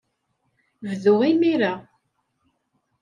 Bdu 0.83 1.15
imir-a. 1.29 1.73